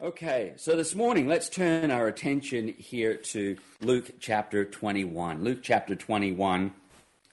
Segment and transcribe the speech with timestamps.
[0.00, 5.42] Okay, so this morning let's turn our attention here to Luke chapter 21.
[5.42, 6.72] Luke chapter 21,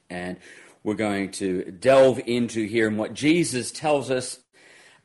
[0.09, 0.37] and
[0.83, 4.39] we're going to delve into here and what Jesus tells us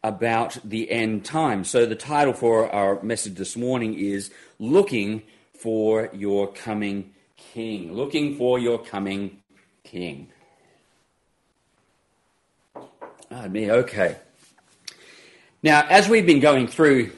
[0.02, 1.64] about the end time.
[1.64, 5.20] So the title for our message this morning is Looking
[5.52, 7.92] for Your Coming King.
[7.92, 9.42] Looking for Your Coming
[9.84, 10.28] King.
[13.30, 14.16] Ah, me, okay.
[15.62, 17.12] Now, as we've been going through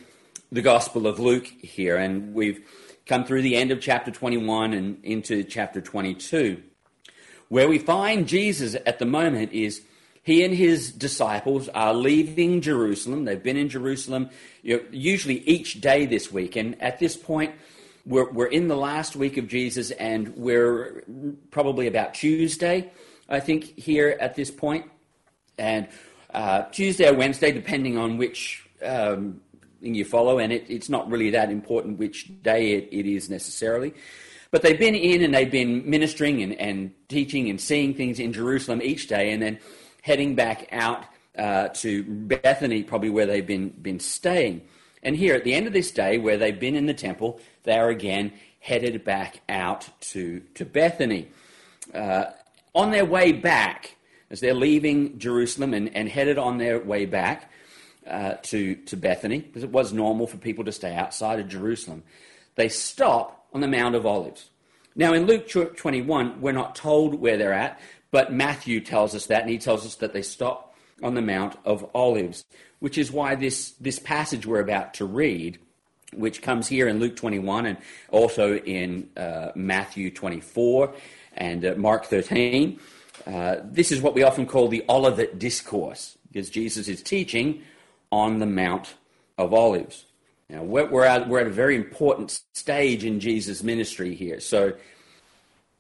[0.53, 2.61] the Gospel of Luke here, and we've
[3.07, 6.63] come through the end of chapter 21 and into chapter 22.
[7.49, 9.81] Where we find Jesus at the moment is
[10.23, 13.25] he and his disciples are leaving Jerusalem.
[13.25, 14.29] They've been in Jerusalem
[14.63, 17.55] you know, usually each day this week, and at this point,
[18.05, 21.03] we're, we're in the last week of Jesus, and we're
[21.51, 22.91] probably about Tuesday,
[23.27, 24.85] I think, here at this point.
[25.57, 25.89] And
[26.35, 29.41] uh, Tuesday or Wednesday, depending on which um,
[29.83, 33.95] you follow, and it, it's not really that important which day it, it is necessarily.
[34.51, 38.33] But they've been in and they've been ministering and, and teaching and seeing things in
[38.33, 39.59] Jerusalem each day, and then
[40.03, 41.05] heading back out
[41.37, 44.63] uh, to Bethany, probably where they've been, been staying.
[45.03, 47.79] And here at the end of this day, where they've been in the temple, they
[47.79, 51.29] are again headed back out to, to Bethany.
[51.93, 52.27] Uh,
[52.75, 53.97] on their way back,
[54.31, 57.51] as they're leaving Jerusalem and, and headed on their way back,
[58.07, 62.03] uh, to, to Bethany, because it was normal for people to stay outside of Jerusalem.
[62.55, 64.51] They stop on the Mount of Olives.
[64.95, 69.43] Now, in Luke 21, we're not told where they're at, but Matthew tells us that,
[69.43, 72.45] and he tells us that they stop on the Mount of Olives,
[72.79, 75.59] which is why this, this passage we're about to read,
[76.13, 77.79] which comes here in Luke 21 and
[78.11, 80.93] also in uh, Matthew 24
[81.35, 82.79] and uh, Mark 13,
[83.27, 87.63] uh, this is what we often call the Olivet Discourse, because Jesus is teaching
[88.13, 88.95] on the Mount
[89.39, 90.05] of Olives.
[90.49, 94.39] Now, we're at, we're at a very important stage in Jesus' ministry here.
[94.39, 94.75] So,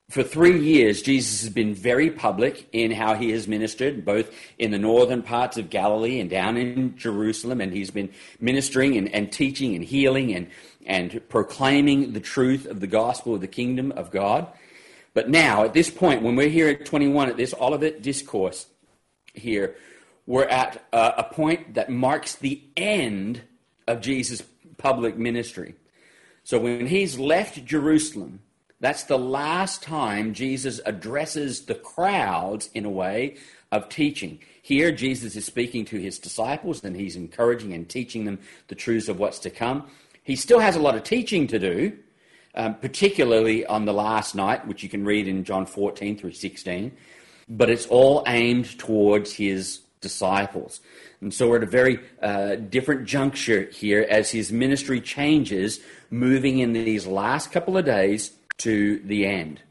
[0.08, 4.70] for three years, Jesus has been very public in how he has ministered, both in
[4.70, 7.62] the northern parts of Galilee and down in Jerusalem.
[7.62, 10.48] And he's been ministering and, and teaching and healing and,
[10.84, 14.48] and proclaiming the truth of the gospel of the kingdom of God.
[15.14, 18.66] But now, at this point, when we're here at 21 at this Olivet discourse
[19.32, 19.76] here,
[20.26, 23.42] we're at a, a point that marks the end
[23.86, 24.42] of Jesus'
[24.78, 25.74] public ministry.
[26.44, 28.40] So when he's left Jerusalem,
[28.80, 33.36] that's the last time Jesus addresses the crowds in a way
[33.70, 34.40] of teaching.
[34.60, 39.08] Here, Jesus is speaking to his disciples and he's encouraging and teaching them the truths
[39.08, 39.88] of what's to come.
[40.24, 41.96] He still has a lot of teaching to do,
[42.54, 46.92] um, particularly on the last night, which you can read in John 14 through 16,
[47.48, 50.80] but it's all aimed towards his disciples.
[51.22, 55.80] And so we're at a very uh, different juncture here as his ministry changes,
[56.10, 59.62] moving in these last couple of days to the end.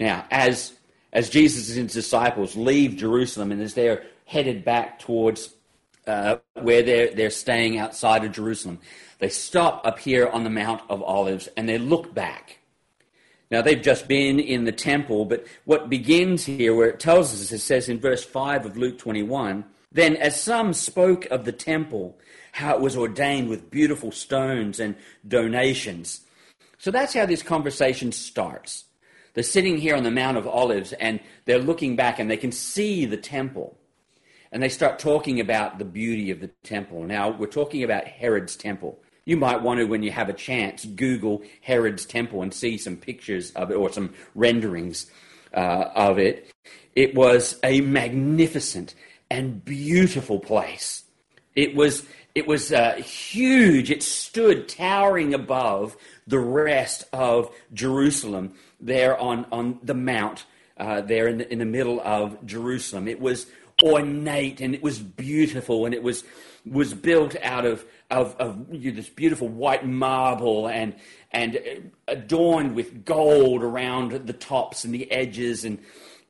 [0.00, 0.72] Now, as,
[1.12, 5.54] as Jesus and his disciples leave Jerusalem and as they're headed back towards
[6.06, 8.78] uh, where they're, they're staying outside of Jerusalem,
[9.18, 12.57] they stop up here on the Mount of Olives and they look back.
[13.50, 17.50] Now, they've just been in the temple, but what begins here, where it tells us,
[17.50, 22.18] it says in verse 5 of Luke 21 Then, as some spoke of the temple,
[22.52, 26.22] how it was ordained with beautiful stones and donations.
[26.78, 28.84] So that's how this conversation starts.
[29.34, 32.52] They're sitting here on the Mount of Olives and they're looking back and they can
[32.52, 33.78] see the temple.
[34.50, 37.04] And they start talking about the beauty of the temple.
[37.04, 38.98] Now, we're talking about Herod's temple.
[39.28, 42.96] You might want to, when you have a chance, Google Herod's temple and see some
[42.96, 45.04] pictures of it or some renderings
[45.52, 46.50] uh, of it.
[46.96, 48.94] It was a magnificent
[49.30, 51.04] and beautiful place.
[51.54, 53.90] It was, it was uh, huge.
[53.90, 60.46] It stood towering above the rest of Jerusalem there on, on the mount
[60.78, 63.06] uh, there in the, in the middle of Jerusalem.
[63.06, 63.46] It was
[63.82, 66.24] ornate and it was beautiful and it was
[66.70, 70.94] was built out of of, of you know, this beautiful white marble and
[71.30, 75.78] and adorned with gold around the tops and the edges and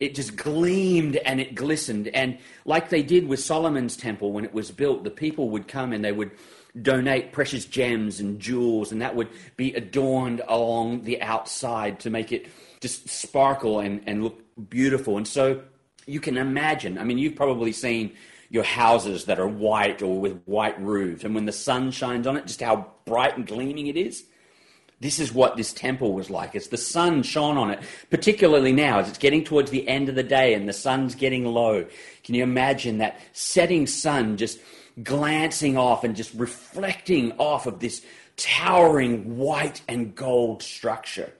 [0.00, 2.08] it just gleamed and it glistened.
[2.08, 5.92] And like they did with Solomon's temple when it was built the people would come
[5.92, 6.32] and they would
[6.80, 12.32] donate precious gems and jewels and that would be adorned along the outside to make
[12.32, 12.46] it
[12.80, 15.16] just sparkle and, and look beautiful.
[15.16, 15.62] And so
[16.08, 18.12] you can imagine i mean you've probably seen
[18.50, 21.24] your houses that are white or with white roofs.
[21.24, 24.24] And when the sun shines on it, just how bright and gleaming it is.
[25.00, 26.56] This is what this temple was like.
[26.56, 27.80] As the sun shone on it,
[28.10, 31.44] particularly now as it's getting towards the end of the day and the sun's getting
[31.44, 31.86] low.
[32.24, 34.58] Can you imagine that setting sun just
[35.02, 38.02] glancing off and just reflecting off of this
[38.36, 41.32] towering white and gold structure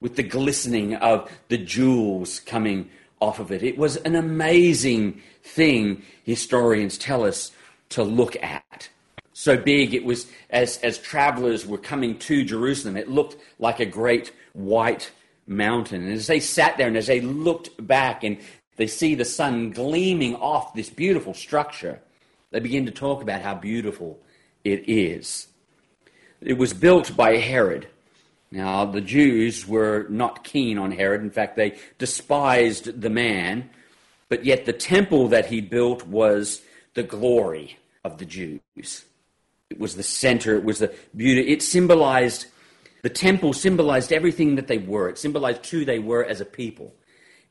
[0.00, 3.62] with the glistening of the jewels coming off of it.
[3.62, 7.52] It was an amazing thing, historians tell us,
[7.90, 8.88] to look at.
[9.32, 13.86] So big it was, as, as travelers were coming to Jerusalem, it looked like a
[13.86, 15.10] great white
[15.46, 16.04] mountain.
[16.04, 18.38] And as they sat there and as they looked back and
[18.76, 22.00] they see the sun gleaming off this beautiful structure,
[22.50, 24.18] they begin to talk about how beautiful
[24.64, 25.48] it is.
[26.40, 27.88] It was built by Herod.
[28.50, 31.22] Now, the Jews were not keen on Herod.
[31.22, 33.70] In fact, they despised the man.
[34.32, 36.62] But yet, the temple that he built was
[36.94, 39.04] the glory of the Jews.
[39.68, 41.52] It was the center, it was the beauty.
[41.52, 42.46] It symbolized,
[43.02, 45.10] the temple symbolized everything that they were.
[45.10, 46.94] It symbolized who they were as a people.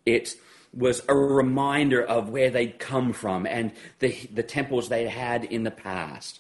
[0.08, 0.36] It
[0.74, 5.62] was a reminder of where they'd come from and the, the temples they had in
[5.62, 6.40] the past.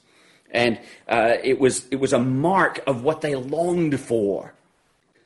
[0.49, 4.55] And uh, it, was, it was a mark of what they longed for.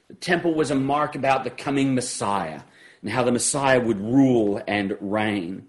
[0.10, 2.64] The temple was a mark about the coming Messiah
[3.06, 5.68] and how the Messiah would rule and reign.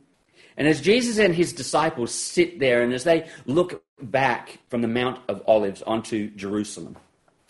[0.56, 4.88] And as Jesus and his disciples sit there and as they look back from the
[4.88, 6.96] Mount of Olives onto Jerusalem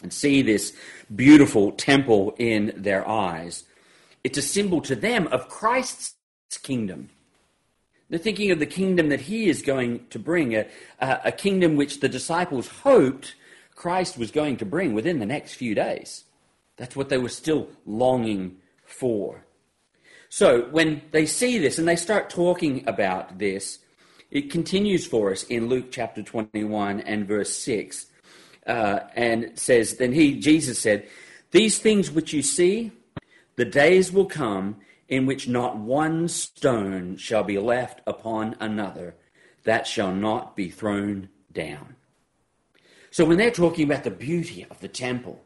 [0.02, 0.72] and see this
[1.14, 3.62] beautiful temple in their eyes,
[4.24, 6.16] it's a symbol to them of Christ's
[6.64, 7.08] kingdom.
[8.10, 10.66] They're thinking of the kingdom that he is going to bring, a,
[11.00, 13.36] a, kingdom which the disciples hoped
[13.76, 16.24] Christ was going to bring within the next few days.
[16.76, 19.45] That's what they were still longing for.
[20.36, 23.78] So when they see this and they start talking about this,
[24.30, 28.04] it continues for us in Luke chapter 21 and verse 6,
[28.66, 31.08] uh, and says, Then he, Jesus said,
[31.52, 32.92] These things which you see,
[33.54, 34.76] the days will come
[35.08, 39.14] in which not one stone shall be left upon another
[39.64, 41.96] that shall not be thrown down.
[43.10, 45.42] So when they're talking about the beauty of the temple,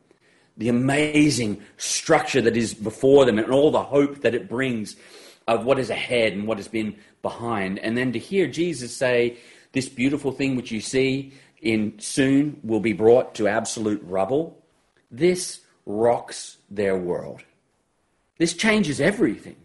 [0.60, 4.94] the amazing structure that is before them and all the hope that it brings
[5.48, 7.78] of what is ahead and what has been behind.
[7.78, 9.38] And then to hear Jesus say,
[9.72, 14.62] This beautiful thing which you see in soon will be brought to absolute rubble.
[15.10, 17.42] This rocks their world.
[18.36, 19.56] This changes everything.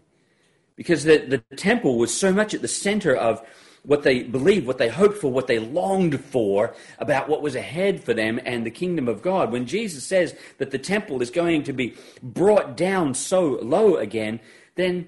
[0.77, 3.45] Because the, the temple was so much at the center of
[3.85, 8.03] what they believed, what they hoped for, what they longed for about what was ahead
[8.03, 9.51] for them and the kingdom of God.
[9.51, 14.39] When Jesus says that the temple is going to be brought down so low again,
[14.75, 15.07] then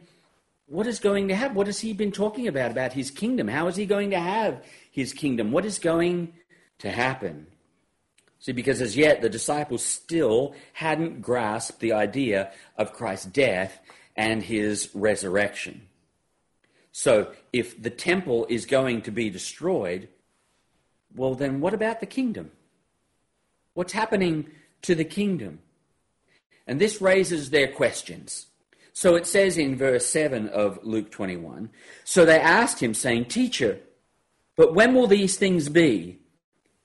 [0.67, 1.55] what is going to happen?
[1.55, 3.47] What has he been talking about, about his kingdom?
[3.47, 5.51] How is he going to have his kingdom?
[5.51, 6.33] What is going
[6.79, 7.47] to happen?
[8.39, 13.79] See, because as yet the disciples still hadn't grasped the idea of Christ's death
[14.15, 15.87] and his resurrection.
[16.99, 20.07] So, if the temple is going to be destroyed,
[21.15, 22.49] well, then what about the kingdom?
[23.75, 24.49] What's happening
[24.81, 25.59] to the kingdom?
[26.65, 28.47] And this raises their questions.
[28.93, 31.69] So it says in verse 7 of Luke 21
[32.03, 33.79] So they asked him, saying, Teacher,
[34.55, 36.17] but when will these things be?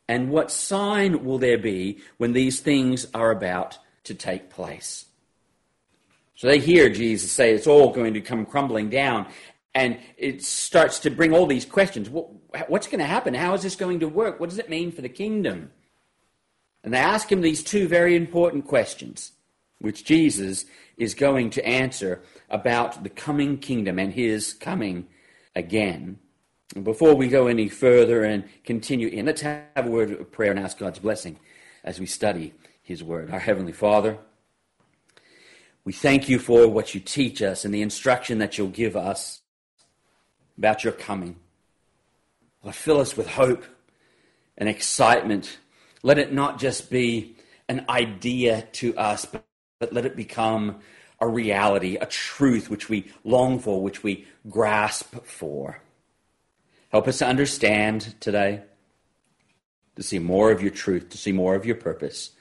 [0.08, 5.06] And what sign will there be when these things are about to take place?
[6.42, 9.28] So they hear Jesus say it's all going to come crumbling down.
[9.74, 12.10] And it starts to bring all these questions.
[12.10, 13.32] What's going to happen?
[13.32, 14.38] How is this going to work?
[14.38, 15.70] What does it mean for the kingdom?
[16.84, 19.32] And they ask him these two very important questions,
[19.78, 20.64] which Jesus
[20.96, 25.06] is going to answer about the coming kingdom and his coming
[25.54, 26.18] again.
[26.82, 30.60] Before we go any further and continue in, let's have a word of prayer and
[30.60, 31.38] ask God's blessing
[31.84, 33.30] as we study his word.
[33.30, 34.18] Our Heavenly Father,
[35.84, 39.41] we thank you for what you teach us and the instruction that you'll give us
[40.58, 41.36] about your coming.
[42.62, 43.64] Lord, fill us with hope
[44.56, 45.58] and excitement.
[46.02, 47.36] Let it not just be
[47.68, 49.44] an idea to us, but,
[49.78, 50.80] but let it become
[51.20, 55.80] a reality, a truth which we long for, which we grasp for.
[56.90, 58.62] Help us to understand today,
[59.96, 62.32] to see more of your truth, to see more of your purpose,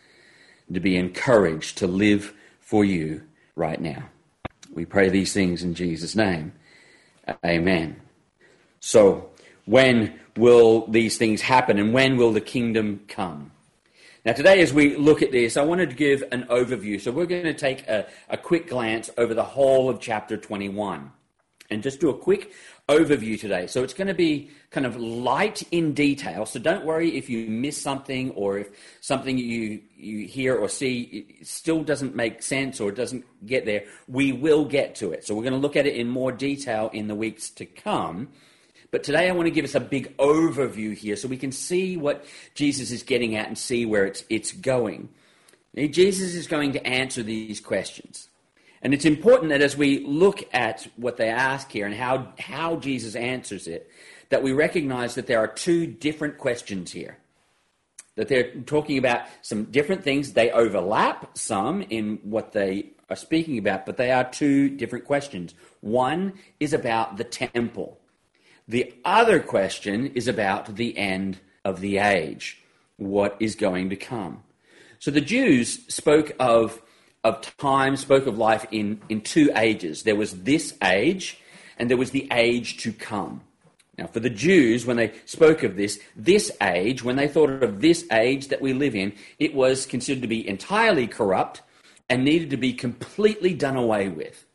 [0.73, 3.21] to be encouraged to live for you
[3.55, 4.09] right now.
[4.73, 6.53] We pray these things in Jesus' name.
[7.45, 8.01] Amen.
[8.79, 9.29] So,
[9.65, 13.51] when will these things happen and when will the kingdom come?
[14.25, 16.99] Now, today, as we look at this, I wanted to give an overview.
[16.99, 21.11] So, we're going to take a, a quick glance over the whole of chapter 21
[21.69, 22.51] and just do a quick
[22.91, 23.67] overview today.
[23.67, 26.45] So it's going to be kind of light in detail.
[26.45, 28.69] So don't worry if you miss something or if
[28.99, 33.85] something you, you hear or see still doesn't make sense or doesn't get there.
[34.07, 35.25] We will get to it.
[35.25, 38.29] So we're going to look at it in more detail in the weeks to come.
[38.91, 41.95] But today I want to give us a big overview here so we can see
[41.95, 45.09] what Jesus is getting at and see where it's, it's going.
[45.75, 48.27] Jesus is going to answer these questions.
[48.81, 52.77] And it's important that as we look at what they ask here and how, how
[52.77, 53.89] Jesus answers it,
[54.29, 57.17] that we recognize that there are two different questions here.
[58.15, 60.33] That they're talking about some different things.
[60.33, 65.53] They overlap some in what they are speaking about, but they are two different questions.
[65.81, 67.99] One is about the temple,
[68.67, 72.61] the other question is about the end of the age,
[72.95, 74.43] what is going to come.
[74.99, 76.81] So the Jews spoke of,
[77.23, 80.03] of time, spoke of life in, in two ages.
[80.03, 81.39] There was this age,
[81.77, 83.41] and there was the age to come.
[83.97, 87.81] Now, for the Jews, when they spoke of this, this age, when they thought of
[87.81, 91.61] this age that we live in, it was considered to be entirely corrupt
[92.09, 94.45] and needed to be completely done away with.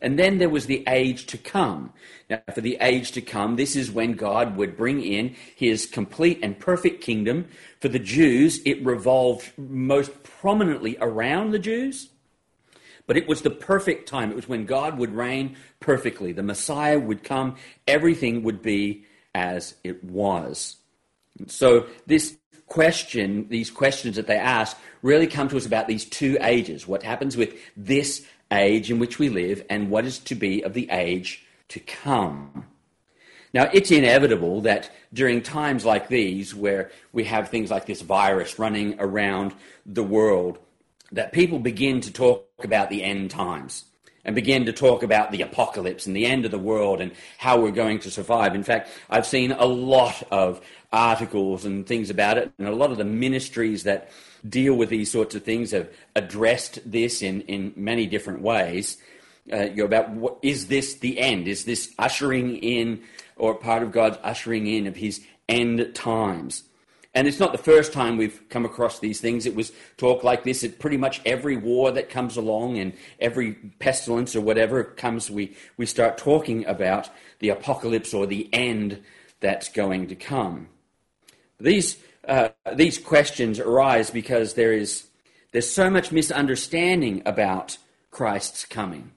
[0.00, 1.92] And then there was the age to come.
[2.30, 6.38] Now, for the age to come, this is when God would bring in his complete
[6.42, 7.48] and perfect kingdom.
[7.80, 12.10] For the Jews, it revolved most prominently around the Jews,
[13.06, 14.30] but it was the perfect time.
[14.30, 16.32] It was when God would reign perfectly.
[16.32, 20.76] The Messiah would come, everything would be as it was.
[21.46, 22.36] So, this
[22.66, 27.02] question, these questions that they ask, really come to us about these two ages what
[27.02, 30.88] happens with this age in which we live and what is to be of the
[30.90, 32.64] age to come.
[33.52, 38.58] Now, it's inevitable that during times like these, where we have things like this virus
[38.58, 39.54] running around
[39.86, 40.58] the world,
[41.12, 43.84] that people begin to talk about the end times
[44.24, 47.60] and begin to talk about the apocalypse and the end of the world and how
[47.60, 48.54] we're going to survive.
[48.54, 50.60] In fact, I've seen a lot of
[50.92, 54.10] articles and things about it, and a lot of the ministries that
[54.48, 58.98] deal with these sorts of things have addressed this in, in many different ways.
[59.52, 61.48] Uh, you're about what, is this the end?
[61.48, 63.02] Is this ushering in
[63.36, 66.64] or part of God's ushering in of his end times?
[67.18, 69.44] And it's not the first time we've come across these things.
[69.44, 73.54] It was talk like this at pretty much every war that comes along and every
[73.80, 77.10] pestilence or whatever comes, we, we start talking about
[77.40, 79.02] the apocalypse or the end
[79.40, 80.68] that's going to come.
[81.58, 81.96] These
[82.28, 85.08] uh, these questions arise because there is
[85.50, 87.78] there's so much misunderstanding about
[88.12, 89.10] Christ's coming,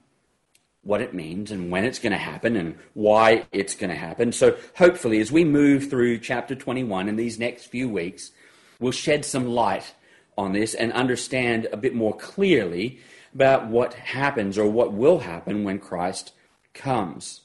[0.84, 4.32] what it means, and when it's going to happen, and why it's going to happen.
[4.32, 8.32] So, hopefully, as we move through chapter 21 in these next few weeks,
[8.80, 9.94] we'll shed some light
[10.36, 12.98] on this and understand a bit more clearly
[13.34, 16.32] about what happens or what will happen when Christ
[16.74, 17.42] comes.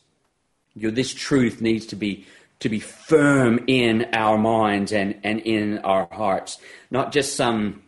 [0.76, 2.26] You know, this truth needs to be
[2.60, 6.58] to be firm in our minds and, and in our hearts,
[6.90, 7.84] not just some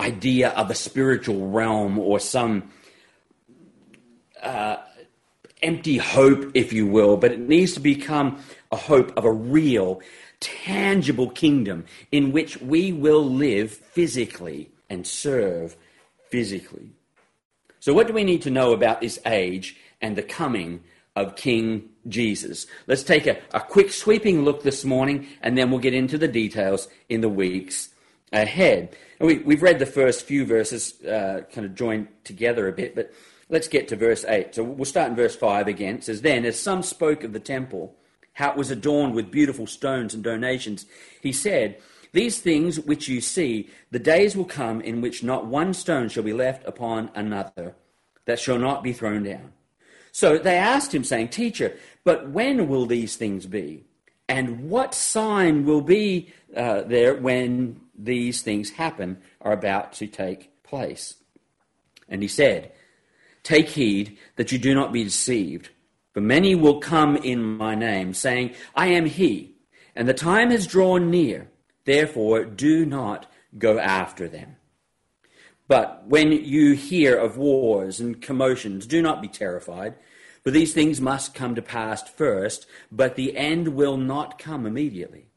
[0.00, 2.70] idea of a spiritual realm or some
[4.42, 4.76] uh,
[5.62, 10.00] empty hope, if you will, but it needs to become a hope of a real,
[10.40, 15.76] tangible kingdom in which we will live physically and serve
[16.28, 16.90] physically.
[17.80, 20.82] So, what do we need to know about this age and the coming
[21.14, 22.66] of King Jesus.
[22.86, 26.28] Let's take a, a quick sweeping look this morning and then we'll get into the
[26.28, 27.90] details in the weeks
[28.32, 28.96] ahead.
[29.20, 33.12] We, have read the first few verses uh, kind of joined together a bit, but
[33.52, 34.56] let's get to verse 8.
[34.56, 35.96] So we'll start in verse 5 again.
[35.96, 37.94] It says, Then, as some spoke of the temple,
[38.32, 40.86] how it was adorned with beautiful stones and donations,
[41.20, 41.78] he said,
[42.12, 46.24] These things which you see, the days will come in which not one stone shall
[46.24, 47.76] be left upon another
[48.24, 49.52] that shall not be thrown down.
[50.12, 53.84] So they asked him, saying, Teacher, but when will these things be?
[54.28, 60.62] And what sign will be uh, there when these things happen, are about to take
[60.62, 61.16] place?
[62.08, 62.72] And he said,
[63.42, 65.70] Take heed that you do not be deceived,
[66.12, 69.56] for many will come in my name, saying, I am he,
[69.96, 71.48] and the time has drawn near.
[71.84, 74.56] Therefore, do not go after them.
[75.66, 79.94] But when you hear of wars and commotions, do not be terrified,
[80.44, 85.31] for these things must come to pass first, but the end will not come immediately.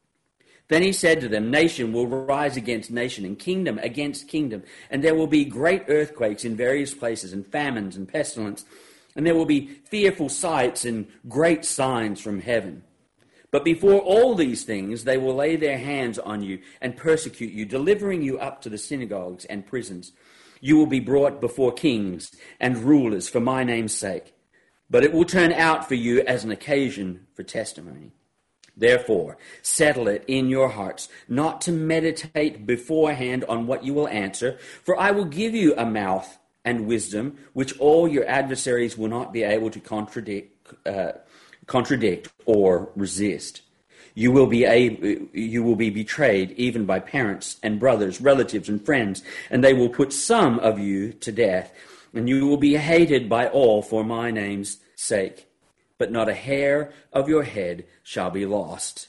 [0.68, 5.02] Then he said to them, Nation will rise against nation, and kingdom against kingdom, and
[5.02, 8.64] there will be great earthquakes in various places, and famines and pestilence,
[9.14, 12.82] and there will be fearful sights and great signs from heaven.
[13.52, 17.64] But before all these things, they will lay their hands on you and persecute you,
[17.64, 20.12] delivering you up to the synagogues and prisons.
[20.60, 24.34] You will be brought before kings and rulers for my name's sake,
[24.90, 28.12] but it will turn out for you as an occasion for testimony.
[28.76, 34.58] Therefore, settle it in your hearts, not to meditate beforehand on what you will answer,
[34.84, 39.32] for I will give you a mouth and wisdom which all your adversaries will not
[39.32, 41.12] be able to contradict, uh,
[41.66, 43.62] contradict, or resist.
[44.14, 48.84] You will be a, you will be betrayed even by parents and brothers, relatives and
[48.84, 51.72] friends, and they will put some of you to death,
[52.12, 55.45] and you will be hated by all for my name's sake.
[55.98, 59.08] But not a hair of your head shall be lost.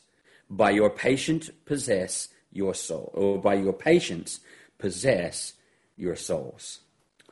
[0.50, 4.40] By your patient possess your soul, or by your patience
[4.78, 5.54] possess
[5.98, 6.80] your souls.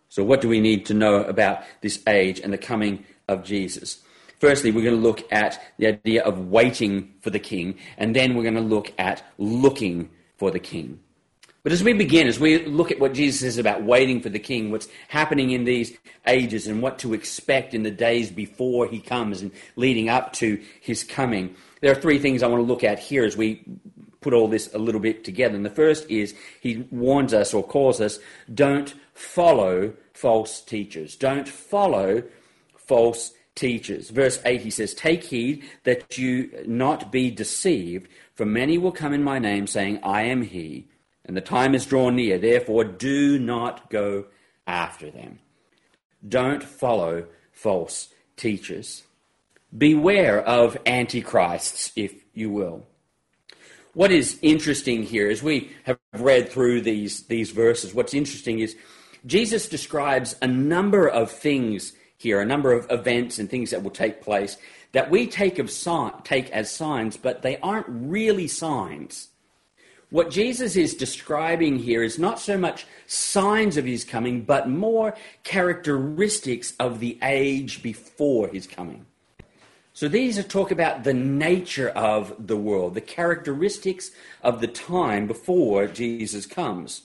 [0.09, 3.99] So, what do we need to know about this age and the coming of Jesus?
[4.39, 8.35] Firstly, we're going to look at the idea of waiting for the king, and then
[8.35, 10.99] we're going to look at looking for the king.
[11.65, 14.37] But as we begin, as we look at what Jesus says about waiting for the
[14.37, 18.99] king, what's happening in these ages, and what to expect in the days before he
[18.99, 22.83] comes and leading up to his coming, there are three things I want to look
[22.83, 23.63] at here as we
[24.21, 25.55] put all this a little bit together.
[25.55, 28.19] And the first is he warns us or calls us
[28.53, 31.15] don't follow false teachers.
[31.15, 32.21] Don't follow
[32.75, 34.11] false teachers.
[34.11, 39.13] Verse 8, he says, Take heed that you not be deceived, for many will come
[39.13, 40.89] in my name, saying, I am he,
[41.25, 42.37] and the time is drawn near.
[42.37, 44.25] Therefore, do not go
[44.67, 45.39] after them.
[46.27, 49.03] Don't follow false teachers.
[49.75, 52.85] Beware of antichrists, if you will.
[53.93, 58.75] What is interesting here, as we have read through these, these verses, what's interesting is
[59.25, 63.91] Jesus describes a number of things here, a number of events and things that will
[63.91, 64.57] take place
[64.95, 65.69] that we take, of
[66.23, 69.27] take as signs, but they aren't really signs.
[70.11, 75.15] What Jesus is describing here is not so much signs of his coming, but more
[75.43, 79.05] characteristics of the age before his coming.
[79.93, 84.11] So these are talk about the nature of the world, the characteristics
[84.43, 87.03] of the time before Jesus comes,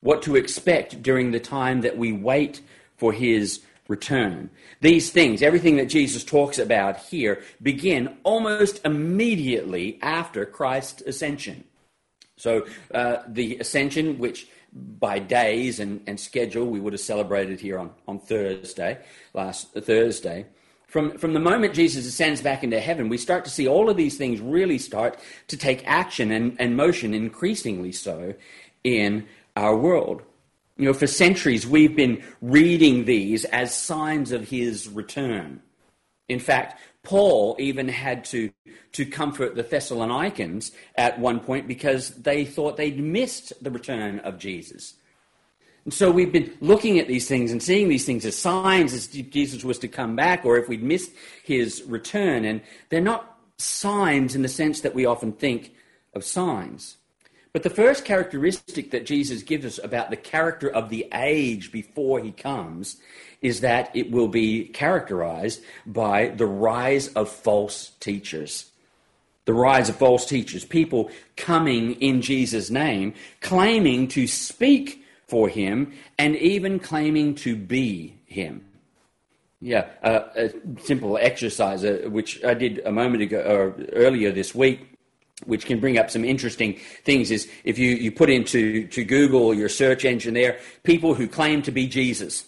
[0.00, 2.60] what to expect during the time that we wait
[2.96, 4.50] for his return.
[4.80, 11.64] These things, everything that Jesus talks about here, begin almost immediately after Christ's ascension.
[12.36, 17.78] So uh, the ascension, which by days and, and schedule we would have celebrated here
[17.78, 18.98] on, on Thursday,
[19.32, 20.46] last Thursday,
[20.94, 23.96] from, from the moment Jesus ascends back into heaven, we start to see all of
[23.96, 28.34] these things really start to take action and, and motion, increasingly so,
[28.84, 30.22] in our world.
[30.76, 35.62] You know, for centuries we've been reading these as signs of his return.
[36.28, 38.50] In fact, Paul even had to,
[38.92, 44.38] to comfort the Thessalonians at one point because they thought they'd missed the return of
[44.38, 44.94] Jesus.
[45.84, 49.06] And so we've been looking at these things and seeing these things as signs as
[49.06, 51.12] Jesus was to come back or if we'd missed
[51.44, 52.46] his return.
[52.46, 55.74] And they're not signs in the sense that we often think
[56.14, 56.96] of signs.
[57.52, 62.18] But the first characteristic that Jesus gives us about the character of the age before
[62.18, 62.96] he comes
[63.44, 68.70] is that it will be characterized by the rise of false teachers.
[69.44, 75.92] The rise of false teachers, people coming in Jesus' name, claiming to speak for him,
[76.18, 78.64] and even claiming to be him.
[79.60, 80.50] Yeah, uh, a
[80.82, 84.98] simple exercise, uh, which I did a moment ago, or earlier this week,
[85.44, 89.52] which can bring up some interesting things is if you, you put into to Google
[89.52, 92.46] your search engine there, people who claim to be Jesus.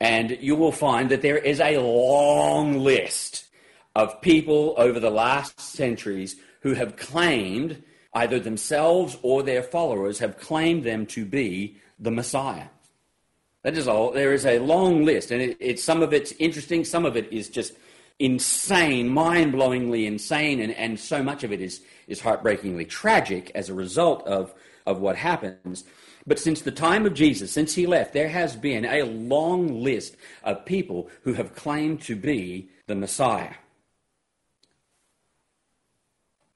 [0.00, 3.46] And you will find that there is a long list
[3.94, 7.82] of people over the last centuries who have claimed,
[8.12, 12.68] either themselves or their followers, have claimed them to be the Messiah.
[13.62, 14.12] That is all.
[14.12, 17.32] There is a long list, and it, it, some of it's interesting, some of it
[17.32, 17.72] is just
[18.18, 23.68] insane, mind blowingly insane, and, and so much of it is, is heartbreakingly tragic as
[23.68, 24.54] a result of,
[24.86, 25.84] of what happens.
[26.26, 30.16] But since the time of Jesus, since he left, there has been a long list
[30.42, 33.54] of people who have claimed to be the Messiah.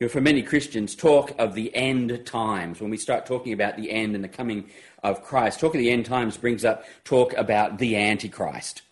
[0.01, 3.77] You know, for many Christians, talk of the end times, when we start talking about
[3.77, 4.71] the end and the coming
[5.03, 8.83] of Christ, talk of the end times brings up talk about the Antichrist.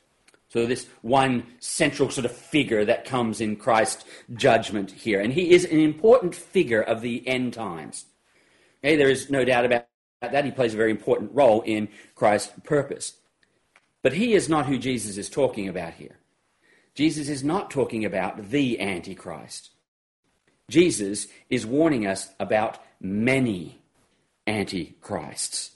[0.51, 5.21] So, this one central sort of figure that comes in Christ's judgment here.
[5.21, 8.05] And he is an important figure of the end times.
[8.85, 9.87] Okay, there is no doubt about
[10.21, 10.45] that.
[10.45, 13.15] He plays a very important role in Christ's purpose.
[14.03, 16.17] But he is not who Jesus is talking about here.
[16.95, 19.71] Jesus is not talking about the Antichrist.
[20.69, 23.81] Jesus is warning us about many
[24.47, 25.73] Antichrists.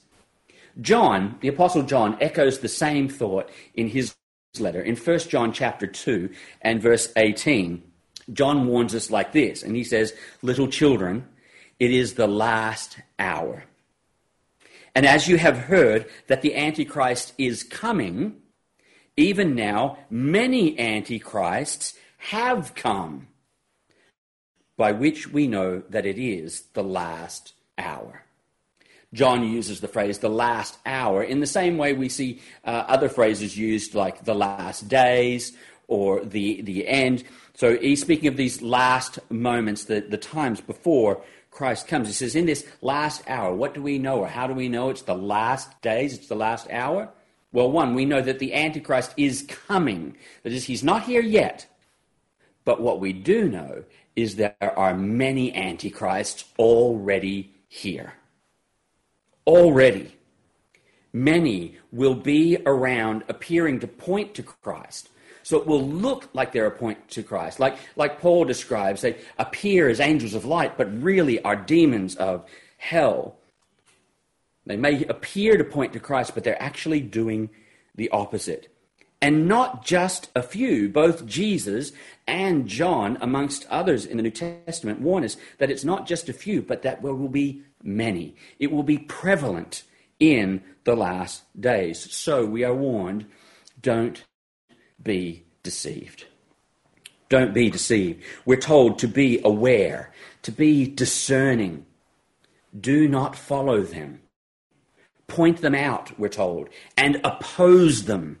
[0.81, 4.15] John, the Apostle John, echoes the same thought in his
[4.59, 4.81] letter.
[4.81, 6.29] In 1 John chapter 2
[6.61, 7.81] and verse 18,
[8.31, 11.27] John warns us like this, and he says, Little children,
[11.79, 13.63] it is the last hour.
[14.95, 18.41] And as you have heard that the Antichrist is coming,
[19.17, 23.27] even now many Antichrists have come,
[24.77, 28.23] by which we know that it is the last hour.
[29.13, 33.09] John uses the phrase the last hour in the same way we see uh, other
[33.09, 35.55] phrases used like the last days
[35.87, 37.23] or the, the end.
[37.53, 42.07] So he's speaking of these last moments, the, the times before Christ comes.
[42.07, 44.89] He says, in this last hour, what do we know or how do we know
[44.89, 47.09] it's the last days, it's the last hour?
[47.51, 50.17] Well, one, we know that the Antichrist is coming.
[50.41, 51.67] That is, he's not here yet.
[52.65, 53.83] But what we do know
[54.15, 58.13] is there are many Antichrists already here.
[59.45, 60.15] Already.
[61.11, 65.09] Many will be around appearing to point to Christ.
[65.43, 67.59] So it will look like they're a point to Christ.
[67.59, 72.45] Like, like Paul describes, they appear as angels of light, but really are demons of
[72.77, 73.35] hell.
[74.65, 77.49] They may appear to point to Christ, but they're actually doing
[77.95, 78.69] the opposite.
[79.21, 81.91] And not just a few, both Jesus
[82.27, 86.33] and John, amongst others in the New Testament, warn us that it's not just a
[86.33, 88.35] few, but that there will be many.
[88.59, 89.83] It will be prevalent
[90.19, 92.13] in the last days.
[92.13, 93.25] So we are warned
[93.81, 94.23] don't
[95.01, 96.25] be deceived.
[97.29, 98.21] Don't be deceived.
[98.45, 100.11] We're told to be aware,
[100.43, 101.85] to be discerning.
[102.79, 104.21] Do not follow them.
[105.27, 108.39] Point them out, we're told, and oppose them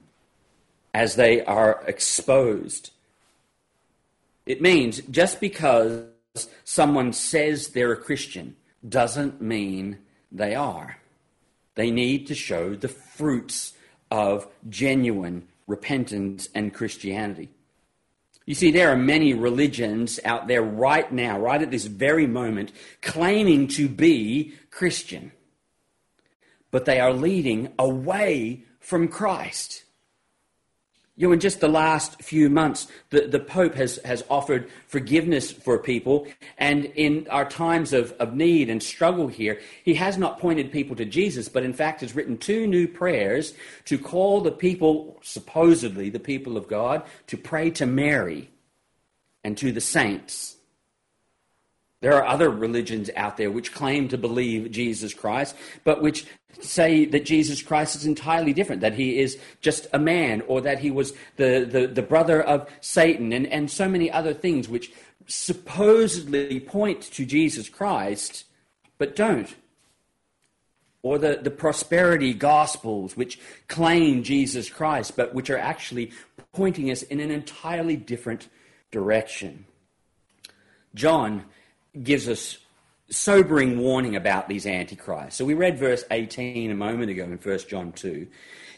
[0.93, 2.91] as they are exposed.
[4.45, 6.05] It means just because
[6.63, 8.55] someone says they're a Christian
[8.87, 9.99] doesn't mean
[10.31, 10.97] they are.
[11.75, 13.73] They need to show the fruits
[14.11, 17.49] of genuine repentance and Christianity.
[18.45, 22.71] You see, there are many religions out there right now, right at this very moment,
[23.01, 25.31] claiming to be Christian.
[26.69, 29.83] But they are leading away from Christ.
[31.15, 35.51] You know, in just the last few months, the, the Pope has, has offered forgiveness
[35.51, 36.25] for people.
[36.57, 40.95] And in our times of, of need and struggle here, he has not pointed people
[40.95, 43.53] to Jesus, but in fact has written two new prayers
[43.85, 48.49] to call the people, supposedly the people of God, to pray to Mary
[49.43, 50.52] and to the saints.
[52.03, 56.25] There are other religions out there which claim to believe Jesus Christ, but which
[56.59, 60.79] say that Jesus Christ is entirely different, that he is just a man, or that
[60.79, 64.91] he was the, the, the brother of Satan, and, and so many other things which
[65.27, 68.43] supposedly point to Jesus Christ,
[68.97, 69.55] but don't.
[71.03, 73.39] Or the, the prosperity gospels which
[73.69, 76.11] claim Jesus Christ, but which are actually
[76.51, 78.49] pointing us in an entirely different
[78.91, 79.63] direction.
[80.93, 81.45] John
[82.01, 82.57] gives us
[83.09, 85.37] sobering warning about these antichrists.
[85.37, 88.27] So we read verse 18 a moment ago in 1 John 2.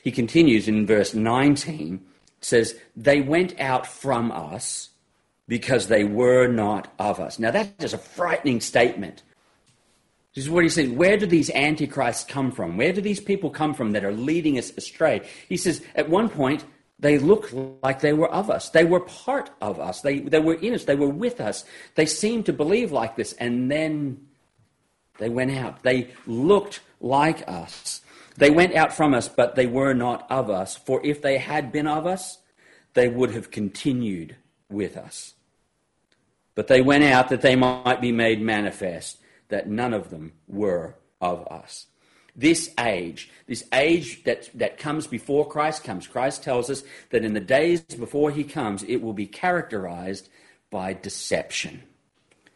[0.04, 2.04] He continues in verse 19,
[2.41, 4.89] says, They went out from us
[5.47, 7.39] because they were not of us.
[7.39, 9.23] Now that is a frightening statement.
[10.34, 10.97] This is what he's saying.
[10.97, 12.75] Where do these antichrists come from?
[12.75, 15.21] Where do these people come from that are leading us astray?
[15.47, 16.65] He says, at one point,
[16.99, 17.53] they looked
[17.84, 18.69] like they were of us.
[18.69, 20.01] They were part of us.
[20.01, 20.86] They, they were in us.
[20.86, 21.65] They were with us.
[21.95, 23.34] They seemed to believe like this.
[23.34, 24.27] And then
[25.17, 25.84] they went out.
[25.84, 28.01] They looked like us.
[28.38, 30.75] They went out from us, but they were not of us.
[30.75, 32.39] For if they had been of us,
[32.93, 34.36] they would have continued
[34.69, 35.34] with us.
[36.53, 40.95] But they went out that they might be made manifest that none of them were
[41.19, 41.88] of us
[42.36, 47.34] this age, this age that, that comes before Christ comes, Christ tells us that in
[47.34, 50.30] the days before he comes, it will be characterized
[50.69, 51.84] by deception.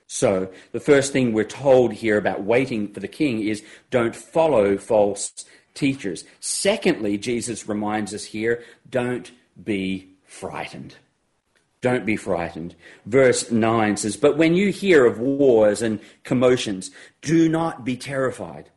[0.08, 4.78] So, the first thing we're told here about waiting for the king is don't follow
[4.78, 6.26] false teachers.
[6.40, 9.32] Secondly, Jesus reminds us here don't
[9.64, 10.96] be frightened.
[11.82, 12.76] Don't be frightened.
[13.06, 18.70] Verse 9 says, But when you hear of wars and commotions, do not be terrified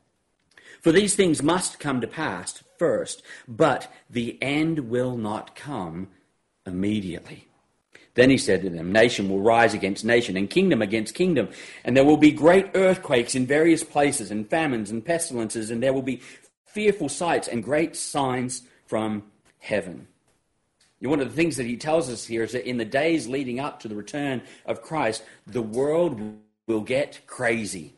[0.83, 6.09] for these things must come to pass first, but the end will not come
[6.67, 7.49] immediately.
[8.15, 11.49] Then he said to them, Nation will rise against nation, and kingdom against kingdom,
[11.85, 15.95] and there will be great earthquakes in various places, and famines and pestilences, and there
[15.95, 16.21] will be
[16.67, 19.23] fearful sights and great signs from
[19.61, 20.09] heaven.
[21.01, 23.59] One of the things that he tells us here is that in the days leading
[23.59, 27.95] up to the return of Christ, the world will get crazy.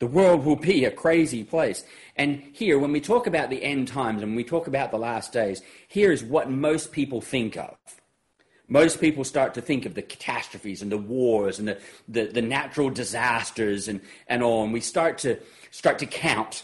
[0.00, 1.84] The world will be a crazy place.
[2.16, 5.32] And here, when we talk about the end times and we talk about the last
[5.32, 7.76] days, here is what most people think of.
[8.66, 12.40] Most people start to think of the catastrophes and the wars and the, the, the
[12.40, 14.64] natural disasters and, and all.
[14.64, 15.38] And we start to,
[15.70, 16.62] start to count.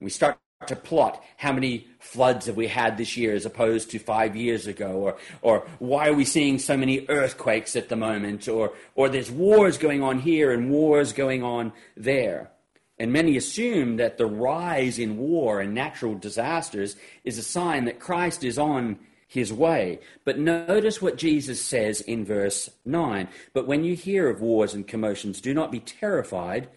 [0.00, 3.98] We start to plot how many floods have we had this year as opposed to
[3.98, 8.48] five years ago, or, or why are we seeing so many earthquakes at the moment,
[8.48, 12.50] or, or there's wars going on here and wars going on there.
[12.98, 18.00] And many assume that the rise in war and natural disasters is a sign that
[18.00, 19.98] Christ is on his way.
[20.24, 23.28] But notice what Jesus says in verse 9.
[23.54, 26.68] But when you hear of wars and commotions, do not be terrified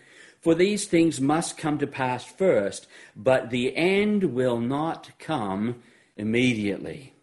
[0.45, 5.81] for these things must come to pass first, but the end will not come
[6.17, 7.15] immediately.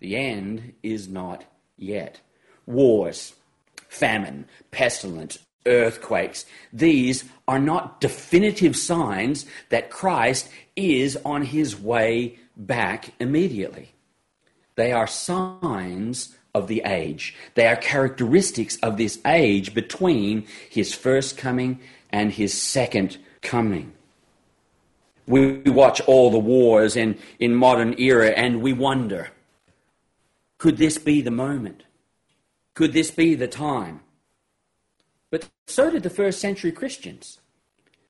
[0.00, 1.44] The end is not
[1.76, 2.20] yet.
[2.66, 3.36] Wars,
[3.86, 13.12] famine, pestilence, earthquakes, these are not definitive signs that Christ is on his way back
[13.20, 13.92] immediately.
[14.76, 17.34] They are signs of the age.
[17.54, 23.92] They are characteristics of this age between his first coming and his second coming.
[25.26, 29.30] We watch all the wars in, in modern era and we wonder,
[30.58, 31.84] could this be the moment?
[32.74, 34.00] Could this be the time?
[35.70, 37.38] So did the first century Christians.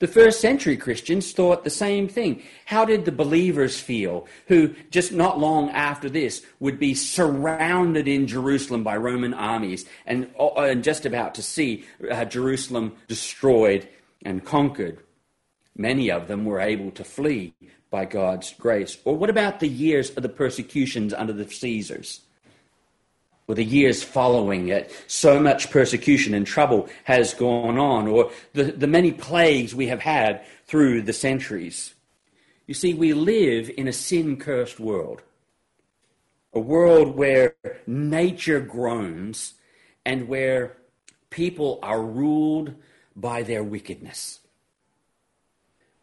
[0.00, 2.42] The first century Christians thought the same thing.
[2.64, 8.26] How did the believers feel who, just not long after this, would be surrounded in
[8.26, 13.86] Jerusalem by Roman armies and, uh, and just about to see uh, Jerusalem destroyed
[14.24, 15.00] and conquered?
[15.76, 17.52] Many of them were able to flee
[17.90, 18.96] by God's grace.
[19.04, 22.20] Or what about the years of the persecutions under the Caesars?
[23.50, 28.62] Or the years following it, so much persecution and trouble has gone on, or the,
[28.62, 31.92] the many plagues we have had through the centuries.
[32.68, 35.22] You see, we live in a sin cursed world,
[36.52, 37.56] a world where
[37.88, 39.54] nature groans
[40.06, 40.76] and where
[41.30, 42.76] people are ruled
[43.16, 44.38] by their wickedness.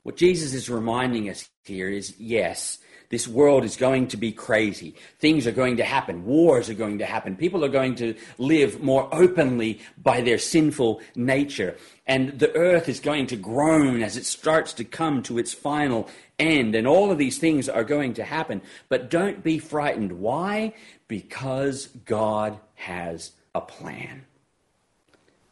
[0.04, 2.80] What Jesus is reminding us here is yes,
[3.10, 4.96] this world is going to be crazy.
[5.20, 6.26] Things are going to happen.
[6.26, 7.38] Wars are going to happen.
[7.38, 11.78] People are going to live more openly by their sinful nature.
[12.06, 16.10] And the earth is going to groan as it starts to come to its final
[16.38, 16.76] end.
[16.76, 18.62] And all of these things are going to happen.
[18.90, 20.20] But don't be frightened.
[20.20, 20.74] Why?
[21.08, 24.26] Because God has a plan.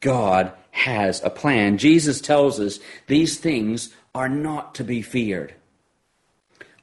[0.01, 1.77] God has a plan.
[1.77, 5.55] Jesus tells us these things are not to be feared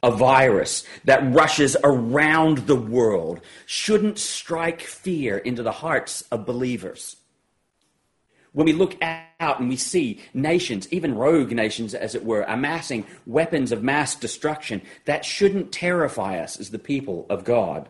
[0.03, 7.17] a virus that rushes around the world shouldn't strike fear into the hearts of believers.
[8.53, 13.07] When we look out and we see nations, even rogue nations as it were, amassing
[13.27, 17.89] weapons of mass destruction, that shouldn't terrify us as the people of God.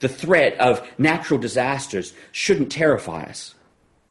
[0.00, 3.54] The threat of natural disasters shouldn't terrify us.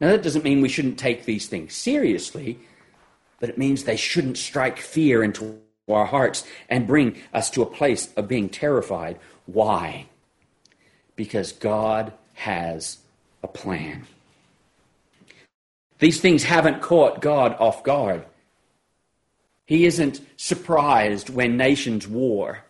[0.00, 2.58] Now, that doesn't mean we shouldn't take these things seriously,
[3.40, 5.60] but it means they shouldn't strike fear into
[5.94, 9.18] our hearts and bring us to a place of being terrified.
[9.46, 10.06] Why?
[11.16, 12.98] Because God has
[13.42, 14.06] a plan.
[15.98, 18.24] These things haven't caught God off guard.
[19.66, 22.64] He isn't surprised when nations war.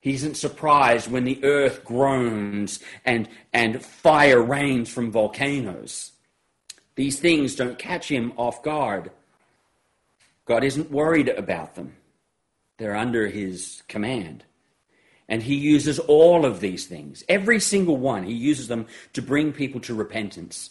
[0.00, 6.12] He isn't surprised when the earth groans and, and fire rains from volcanoes.
[6.94, 9.10] These things don't catch him off guard.
[10.46, 11.94] God isn't worried about them.
[12.78, 14.44] They're under his command.
[15.28, 19.52] And he uses all of these things, every single one, he uses them to bring
[19.52, 20.70] people to repentance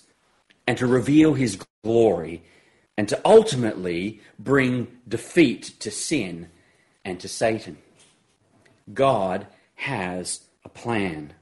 [0.66, 2.42] and to reveal his glory
[2.98, 6.50] and to ultimately bring defeat to sin
[7.04, 7.78] and to Satan.
[8.94, 11.34] God has a plan.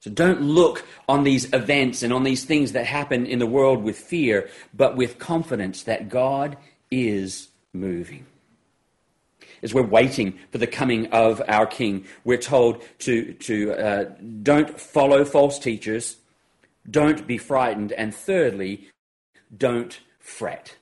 [0.00, 3.82] So don't look on these events and on these things that happen in the world
[3.82, 6.56] with fear, but with confidence that God
[6.90, 8.24] is moving
[9.62, 12.04] as we're waiting for the coming of our King.
[12.24, 14.04] We're told to, to uh,
[14.42, 16.16] don't follow false teachers,
[16.90, 18.88] don't be frightened, and thirdly,
[19.56, 20.76] don't fret.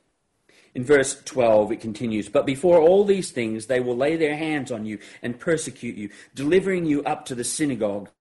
[0.75, 4.71] In verse 12, it continues, But before all these things, they will lay their hands
[4.71, 8.13] on you and persecute you, delivering you up to the synagogues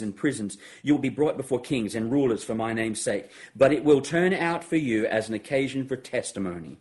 [0.00, 0.56] and prisons.
[0.82, 3.30] You will be brought before kings and rulers for my name's sake.
[3.54, 6.78] But it will turn out for you as an occasion for testimony.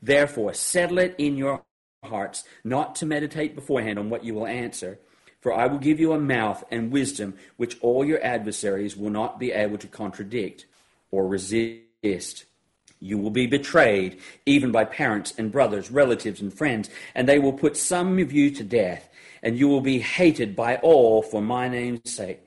[0.00, 1.62] Therefore, settle it in your
[2.04, 4.98] hearts, not to meditate beforehand on what you will answer.
[5.40, 9.38] For I will give you a mouth and wisdom which all your adversaries will not
[9.38, 10.64] be able to contradict
[11.10, 12.44] or resist.
[12.98, 17.52] You will be betrayed, even by parents and brothers, relatives and friends, and they will
[17.52, 19.10] put some of you to death,
[19.42, 22.40] and you will be hated by all for my name's sake.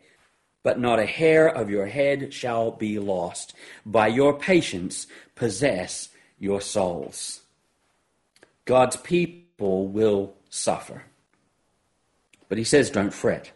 [0.63, 3.54] But not a hair of your head shall be lost.
[3.86, 7.41] By your patience, possess your souls.
[8.65, 11.04] God's people will suffer.
[12.50, 13.52] But he says, don't fret.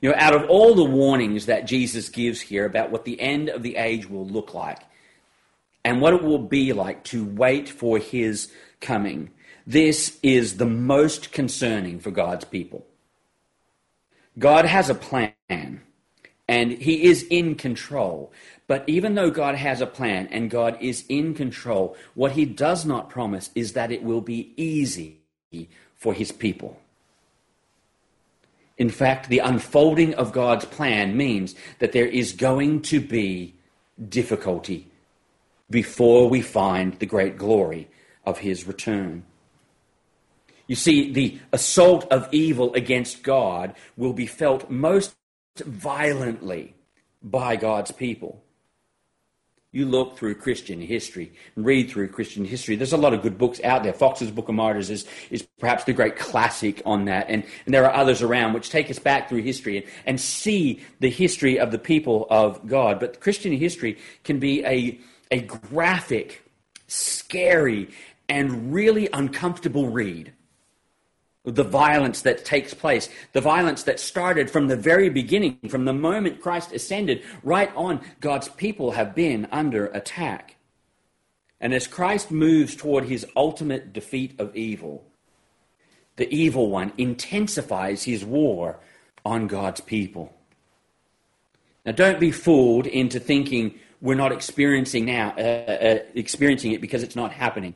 [0.00, 3.48] You know, out of all the warnings that Jesus gives here about what the end
[3.48, 4.80] of the age will look like
[5.84, 9.30] and what it will be like to wait for his coming,
[9.66, 12.84] this is the most concerning for God's people.
[14.38, 15.82] God has a plan
[16.48, 18.32] and he is in control.
[18.66, 22.84] But even though God has a plan and God is in control, what he does
[22.84, 25.21] not promise is that it will be easy
[25.94, 26.80] for his people.
[28.78, 33.54] In fact, the unfolding of God's plan means that there is going to be
[34.08, 34.88] difficulty
[35.70, 37.88] before we find the great glory
[38.24, 39.24] of his return.
[40.66, 45.14] You see, the assault of evil against God will be felt most
[45.58, 46.74] violently
[47.22, 48.42] by God's people.
[49.74, 52.76] You look through Christian history, read through Christian history.
[52.76, 53.94] There's a lot of good books out there.
[53.94, 57.30] Foxe's Book of Martyrs is, is perhaps the great classic on that.
[57.30, 60.82] And, and there are others around which take us back through history and, and see
[61.00, 63.00] the history of the people of God.
[63.00, 66.42] But Christian history can be a, a graphic,
[66.86, 67.88] scary,
[68.28, 70.34] and really uncomfortable read
[71.44, 75.92] the violence that takes place, the violence that started from the very beginning, from the
[75.92, 80.56] moment Christ ascended, right on, God's people have been under attack.
[81.60, 85.04] And as Christ moves toward his ultimate defeat of evil,
[86.16, 88.78] the evil one intensifies his war
[89.24, 90.32] on God's people.
[91.84, 97.02] Now, don't be fooled into thinking we're not experiencing now, uh, uh, experiencing it because
[97.02, 97.74] it's not happening.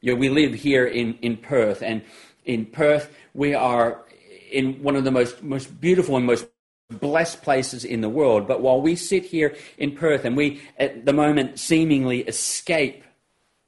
[0.00, 2.02] You know, we live here in, in Perth, and
[2.44, 3.14] in Perth.
[3.34, 4.02] We are
[4.50, 6.46] in one of the most, most beautiful and most
[6.90, 8.46] blessed places in the world.
[8.46, 13.04] But while we sit here in Perth and we, at the moment, seemingly escape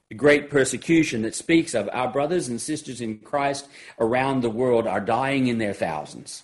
[0.09, 3.67] the great persecution that speaks of, our brothers and sisters in Christ
[3.99, 6.43] around the world are dying in their thousands.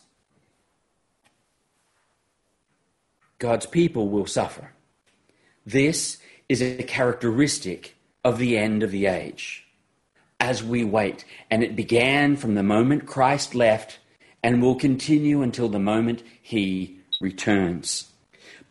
[3.37, 4.71] God's people will suffer.
[5.65, 6.17] This
[6.49, 9.65] is a characteristic of the end of the age
[10.41, 11.23] as we wait.
[11.49, 13.99] And it began from the moment Christ left
[14.43, 18.11] and will continue until the moment he returns.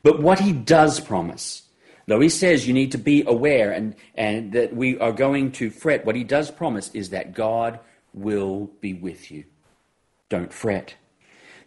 [0.02, 1.62] But what he does promise,
[2.06, 5.70] though he says you need to be aware and, and that we are going to
[5.70, 7.78] fret, what he does promise is that God
[8.12, 9.44] will be with you.
[10.28, 10.94] Don't fret.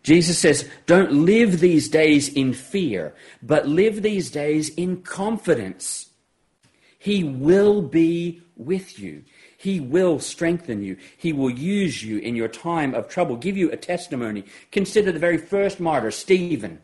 [0.03, 6.09] Jesus says, don't live these days in fear, but live these days in confidence.
[6.99, 9.23] He will be with you.
[9.63, 10.97] He will strengthen you.
[11.15, 14.43] He will use you in your time of trouble, give you a testimony.
[14.73, 16.81] Consider the very first martyr, Stephen.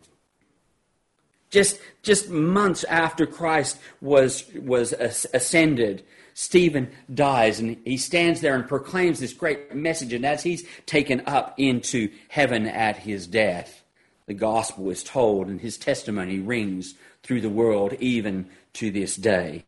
[1.49, 8.65] Just, just months after Christ was, was ascended, Stephen dies and he stands there and
[8.65, 10.13] proclaims this great message.
[10.13, 13.83] And as he's taken up into heaven at his death,
[14.25, 19.65] the gospel is told and his testimony rings through the world even to this day.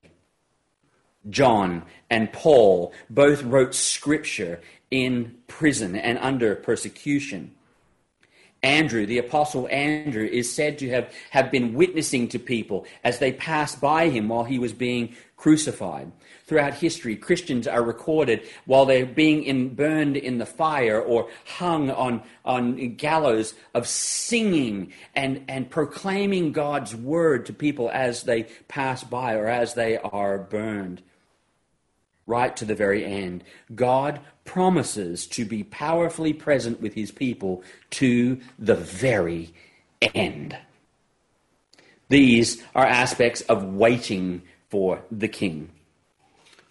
[1.29, 7.51] John and Paul both wrote scripture in prison and under persecution.
[8.63, 13.31] Andrew, the apostle Andrew, is said to have, have been witnessing to people as they
[13.31, 16.11] passed by him while he was being crucified.
[16.45, 21.89] Throughout history, Christians are recorded while they're being in, burned in the fire or hung
[21.89, 29.03] on, on gallows of singing and, and proclaiming God's word to people as they pass
[29.03, 31.01] by or as they are burned
[32.31, 33.43] right to the very end.
[33.75, 39.53] God promises to be powerfully present with his people to the very
[40.01, 40.57] end.
[42.07, 45.69] These are aspects of waiting for the king.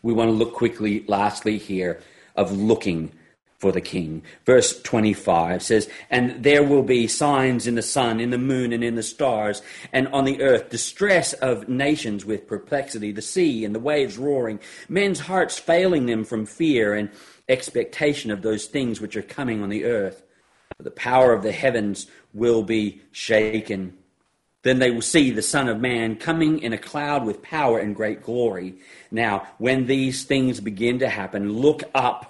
[0.03, 2.01] We want to look quickly, lastly, here,
[2.35, 3.13] of looking
[3.61, 4.23] for the king.
[4.47, 8.83] Verse 25 says, And there will be signs in the sun, in the moon, and
[8.83, 9.61] in the stars,
[9.93, 14.61] and on the earth, distress of nations with perplexity, the sea and the waves roaring,
[14.89, 17.11] men's hearts failing them from fear and
[17.51, 20.23] expectation of those things which are coming on the earth.
[20.79, 23.99] The power of the heavens will be shaken.
[24.63, 27.95] Then they will see the Son of Man coming in a cloud with power and
[27.95, 28.77] great glory.
[29.11, 32.30] Now, when these things begin to happen, look up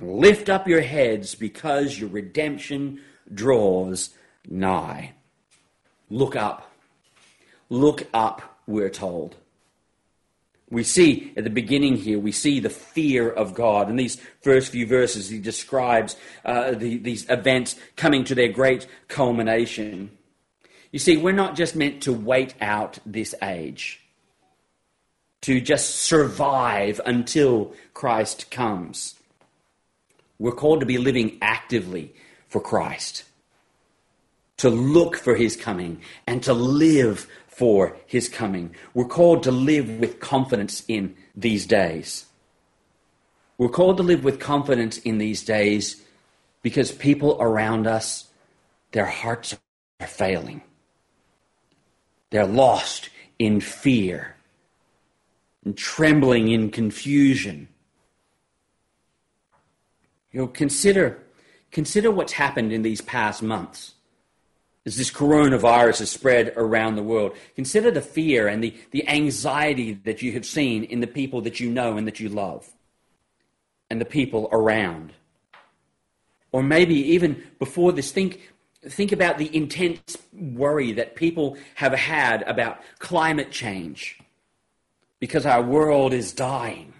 [0.00, 3.00] lift up your heads because your redemption
[3.32, 4.10] draws
[4.48, 5.12] nigh.
[6.10, 6.70] Look up.
[7.68, 9.36] Look up, we're told.
[10.70, 13.90] We see at the beginning here, we see the fear of God.
[13.90, 18.86] In these first few verses, he describes uh, the, these events coming to their great
[19.08, 20.10] culmination.
[20.90, 24.00] You see, we're not just meant to wait out this age.
[25.42, 29.14] to just survive until Christ comes.
[30.42, 32.12] We're called to be living actively
[32.48, 33.22] for Christ,
[34.56, 38.74] to look for his coming, and to live for his coming.
[38.92, 42.26] We're called to live with confidence in these days.
[43.56, 46.02] We're called to live with confidence in these days
[46.60, 48.26] because people around us,
[48.90, 49.56] their hearts
[50.00, 50.62] are failing.
[52.30, 54.34] They're lost in fear
[55.64, 57.68] and trembling in confusion.
[60.32, 61.22] You know, consider,
[61.70, 63.94] consider what's happened in these past months
[64.84, 67.36] as this coronavirus has spread around the world.
[67.54, 71.60] Consider the fear and the, the anxiety that you have seen in the people that
[71.60, 72.68] you know and that you love
[73.90, 75.12] and the people around.
[76.50, 78.40] Or maybe even before this, think,
[78.82, 84.18] think about the intense worry that people have had about climate change
[85.20, 86.92] because our world is dying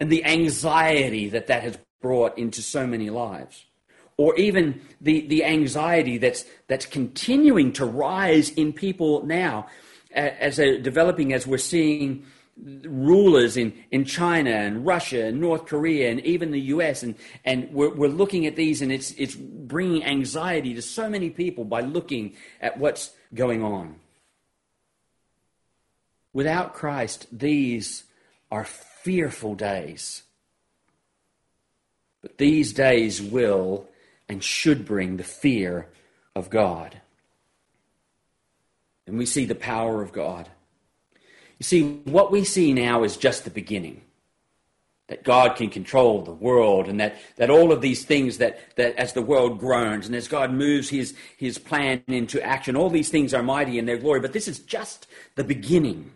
[0.00, 3.64] and the anxiety that that has brought into so many lives
[4.16, 9.66] or even the, the anxiety that's, that's continuing to rise in people now
[10.14, 12.24] as they're developing, as we're seeing
[12.84, 17.02] rulers in, in China and Russia and North Korea and even the US.
[17.02, 21.30] And, and we're, we're looking at these and it's, it's bringing anxiety to so many
[21.30, 23.96] people by looking at what's going on.
[26.34, 28.04] Without Christ, these
[28.50, 30.22] are fearful days.
[32.22, 33.88] But these days will
[34.28, 35.88] and should bring the fear
[36.34, 37.00] of God.
[39.06, 40.48] And we see the power of God.
[41.58, 44.02] You see, what we see now is just the beginning.
[45.08, 48.96] That God can control the world, and that, that all of these things that, that
[48.96, 53.10] as the world groans, and as God moves his, his plan into action, all these
[53.10, 54.20] things are mighty in their glory.
[54.20, 56.12] But this is just the beginning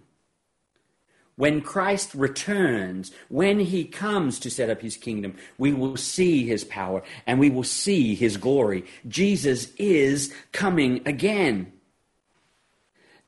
[1.36, 6.64] when Christ returns, when he comes to set up his kingdom, we will see his
[6.64, 8.84] power and we will see his glory.
[9.06, 11.72] Jesus is coming again.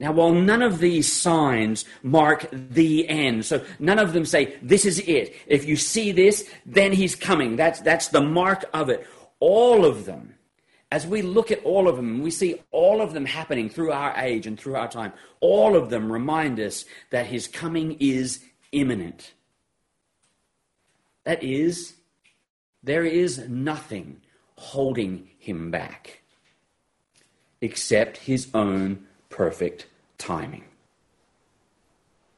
[0.00, 4.86] Now, while none of these signs mark the end, so none of them say, this
[4.86, 5.34] is it.
[5.46, 7.56] If you see this, then he's coming.
[7.56, 9.06] That's, that's the mark of it.
[9.40, 10.34] All of them
[10.90, 14.14] as we look at all of them, we see all of them happening through our
[14.16, 15.12] age and through our time.
[15.40, 18.40] All of them remind us that his coming is
[18.72, 19.34] imminent.
[21.24, 21.94] That is,
[22.82, 24.22] there is nothing
[24.56, 26.22] holding him back
[27.60, 29.86] except his own perfect
[30.16, 30.64] timing.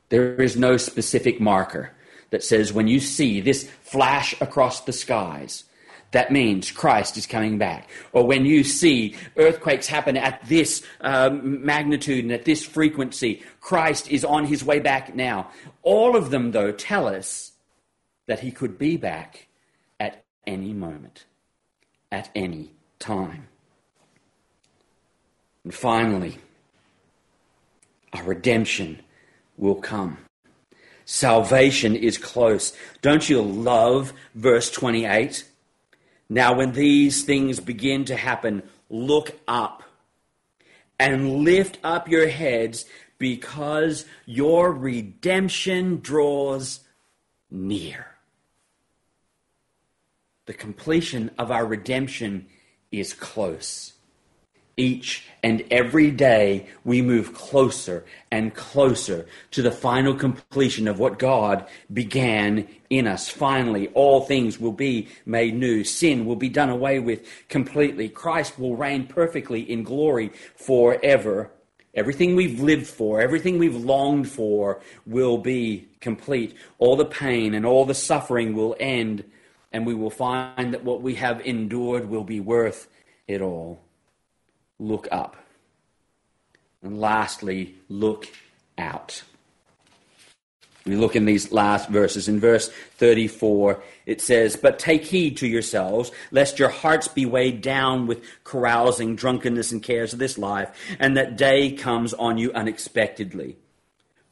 [0.09, 1.92] There is no specific marker
[2.30, 5.64] that says when you see this flash across the skies,
[6.12, 7.88] that means Christ is coming back.
[8.12, 14.11] Or when you see earthquakes happen at this um, magnitude and at this frequency, Christ
[14.11, 15.50] is on his way back now.
[15.82, 17.52] All of them, though, tell us
[18.26, 19.46] that he could be back
[20.00, 21.26] at any moment,
[22.11, 23.46] at any time.
[25.62, 26.38] And finally,
[28.12, 29.00] our redemption
[29.56, 30.18] will come.
[31.04, 32.72] Salvation is close.
[33.02, 35.44] Don't you love verse 28?
[36.33, 39.83] Now, when these things begin to happen, look up
[40.97, 42.85] and lift up your heads
[43.18, 46.81] because your redemption draws
[47.51, 48.07] near.
[50.47, 52.47] The completion of our redemption
[52.93, 53.95] is close.
[54.81, 61.18] Each and every day we move closer and closer to the final completion of what
[61.18, 63.28] God began in us.
[63.28, 65.85] Finally, all things will be made new.
[65.85, 68.09] Sin will be done away with completely.
[68.09, 71.51] Christ will reign perfectly in glory forever.
[71.95, 76.55] Everything we've lived for, everything we've longed for will be complete.
[76.78, 79.24] All the pain and all the suffering will end,
[79.72, 82.89] and we will find that what we have endured will be worth
[83.28, 83.83] it all
[84.81, 85.37] look up.
[86.83, 88.26] And lastly, look
[88.78, 89.22] out.
[90.87, 92.26] We look in these last verses.
[92.26, 97.61] In verse 34, it says, But take heed to yourselves, lest your hearts be weighed
[97.61, 102.51] down with carousing, drunkenness, and cares of this life, and that day comes on you
[102.53, 103.57] unexpectedly.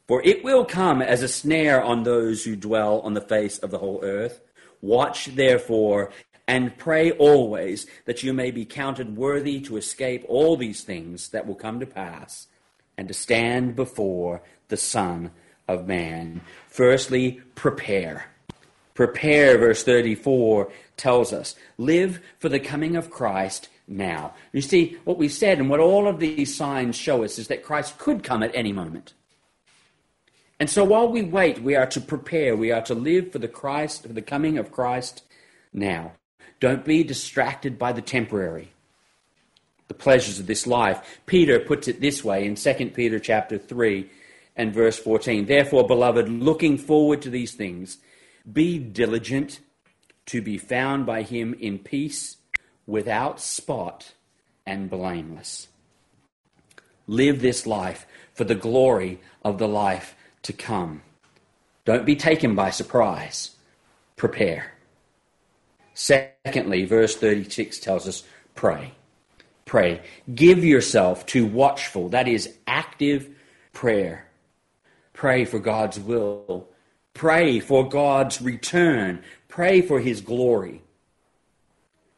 [0.07, 3.69] For it will come as a snare on those who dwell on the face of
[3.69, 4.41] the whole earth.
[4.81, 6.11] Watch therefore
[6.49, 11.45] and pray always that you may be counted worthy to escape all these things that
[11.45, 12.47] will come to pass
[12.97, 15.29] and to stand before the Son
[15.67, 16.41] of Man.
[16.67, 18.31] Firstly, prepare.
[18.95, 21.55] Prepare, verse 34 tells us.
[21.77, 24.33] Live for the coming of Christ now.
[24.51, 27.63] You see, what we've said and what all of these signs show us is that
[27.63, 29.13] Christ could come at any moment.
[30.59, 33.47] And so while we wait, we are to prepare, we are to live for the
[33.47, 35.21] Christ, for the coming of Christ
[35.71, 36.13] now.
[36.59, 38.71] Don't be distracted by the temporary,
[39.87, 41.19] the pleasures of this life.
[41.25, 44.09] Peter puts it this way in 2 Peter chapter 3
[44.55, 45.45] and verse 14.
[45.45, 47.97] Therefore, beloved, looking forward to these things,
[48.51, 49.61] be diligent
[50.25, 52.37] to be found by him in peace,
[52.85, 54.13] without spot,
[54.65, 55.67] and blameless.
[57.07, 61.01] Live this life for the glory of the life to come.
[61.85, 63.51] Don't be taken by surprise.
[64.15, 64.73] Prepare.
[65.99, 68.23] Secondly, verse 36 tells us
[68.55, 68.93] pray.
[69.65, 70.01] Pray.
[70.33, 73.27] Give yourself to watchful, that is, active
[73.73, 74.25] prayer.
[75.11, 76.69] Pray for God's will.
[77.13, 79.21] Pray for God's return.
[79.49, 80.81] Pray for his glory.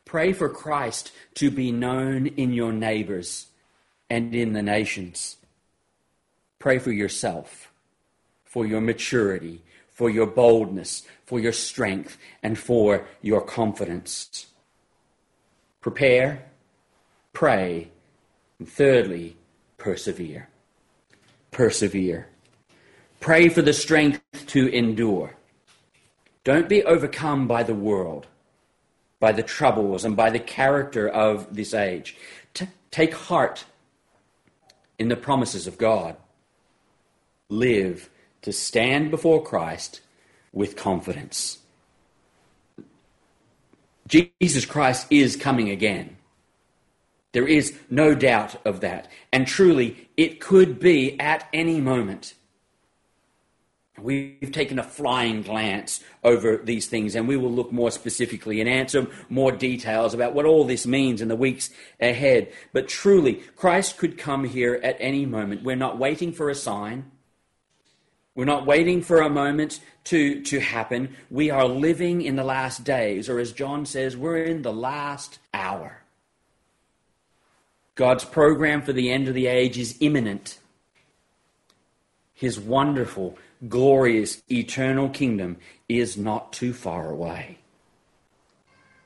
[0.06, 3.48] Pray for Christ to be known in your neighbors
[4.12, 5.38] and in the nations.
[6.60, 7.72] Pray for yourself,
[8.46, 9.64] for your maturity,
[10.02, 14.48] for your boldness, for your strength, and for your confidence.
[15.80, 16.44] Prepare,
[17.34, 17.92] pray,
[18.58, 19.38] and thirdly,
[19.78, 20.50] persevere.
[21.52, 22.28] Persevere.
[23.20, 25.36] Pray for the strength to endure.
[26.44, 28.26] Don't be overcome by the world,
[29.20, 32.18] by the troubles, and by the character of this age.
[32.56, 33.66] T- take heart
[34.98, 36.16] in the promises of God.
[37.50, 38.10] Live
[38.42, 40.02] to stand before Christ
[40.52, 41.60] with confidence.
[44.08, 46.18] Jesus Christ is coming again.
[47.32, 49.10] There is no doubt of that.
[49.32, 52.34] And truly, it could be at any moment.
[53.98, 58.70] We've taken a flying glance over these things, and we will look more specifically and
[58.70, 61.70] answer more details about what all this means in the weeks
[62.00, 62.52] ahead.
[62.74, 65.64] But truly, Christ could come here at any moment.
[65.64, 67.12] We're not waiting for a sign.
[68.34, 71.16] We're not waiting for a moment to, to happen.
[71.30, 75.40] We are living in the last days, or as John says, we're in the last
[75.54, 76.02] hour.
[77.96, 80.60] God's program for the end of the age is imminent.
[82.34, 85.58] His wonderful glorious eternal kingdom
[85.90, 87.58] is not too far away.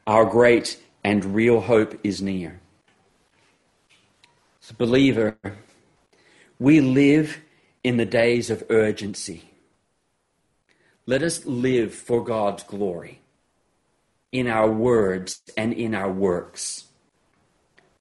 [0.08, 2.62] Our great and real hope is near.
[4.64, 5.36] As a believer,
[6.60, 7.42] we live
[7.86, 9.44] in the days of urgency.
[11.06, 13.22] Let us live for God's glory
[14.32, 16.86] in our words and in our works.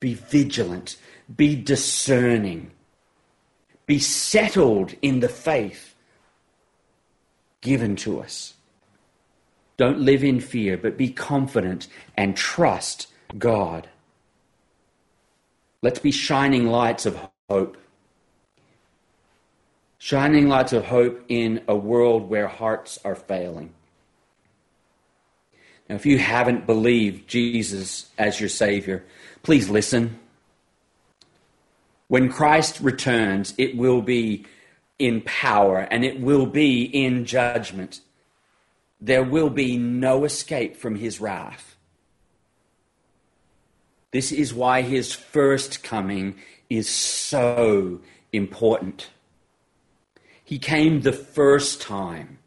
[0.01, 0.97] Be vigilant,
[1.37, 2.71] be discerning,
[3.85, 5.95] be settled in the faith
[7.61, 8.55] given to us.
[9.77, 13.87] Don't live in fear, but be confident and trust God.
[15.83, 17.21] Let's be shining lights of
[17.51, 17.77] hope.
[20.05, 23.73] Shining lights of hope in a world where hearts are failing.
[25.89, 29.03] Now, if you haven't believed Jesus as your Savior,
[29.43, 30.19] please listen.
[32.09, 34.45] When Christ returns, it will be
[34.99, 38.03] in power and it will be in judgment.
[39.01, 41.77] There will be no escape from his wrath.
[44.11, 46.35] This is why his first coming
[46.69, 48.03] is so
[48.35, 49.09] important.
[50.45, 52.39] He came the first time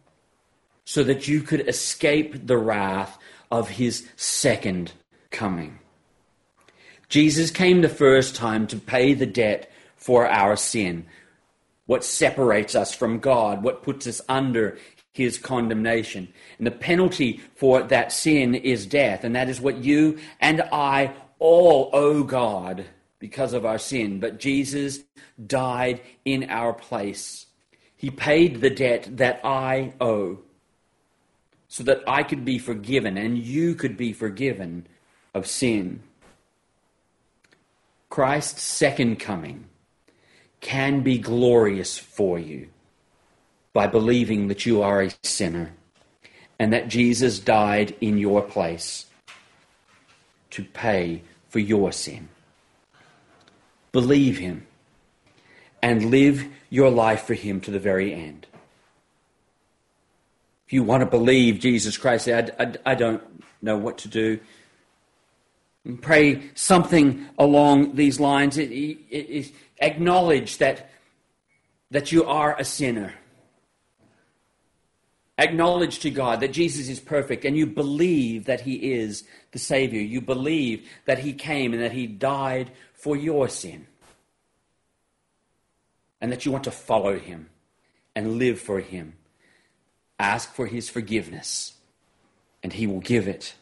[0.86, 3.18] so that you could escape the wrath
[3.52, 4.93] of his second
[5.32, 5.80] coming.
[7.10, 11.06] Jesus came the first time to pay the debt for our sin
[11.88, 14.78] what separates us from God, what puts us under
[15.14, 16.28] his condemnation.
[16.60, 19.24] And the penalty for that sin is death.
[19.24, 22.86] And that is what you and I all owe God
[23.20, 24.20] because of our sin.
[24.20, 25.00] But Jesus
[25.43, 27.47] died in our place.
[27.98, 30.39] He paid the debt that I owe
[31.68, 34.86] so that I could be forgiven and you could be forgiven
[35.34, 36.04] of sin.
[38.10, 39.66] Christ's second coming
[40.62, 42.70] can be glorious for you
[43.74, 45.74] by believing that you are a sinner
[46.60, 49.08] and that Jesus died in your place
[50.52, 52.30] to pay for your sin.
[53.91, 54.66] Believe him
[55.82, 58.48] and live your life for him to the very end.
[60.66, 63.24] If you want to believe Jesus Christ, I, I, I don't
[63.62, 64.40] know what to do.
[66.02, 68.58] Pray something along these lines.
[68.58, 70.90] It, it, it, Acknowledge that,
[71.92, 73.14] that you are a sinner.
[75.38, 80.02] Acknowledge to God that Jesus is perfect and you believe that He is the Savior.
[80.02, 83.86] You believe that He came and that He died for your sin.
[86.20, 87.49] And that you want to follow Him
[88.15, 89.13] and live for Him.
[90.20, 91.74] Ask for His forgiveness,
[92.63, 93.53] and He will give it.